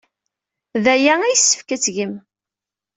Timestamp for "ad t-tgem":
1.75-2.13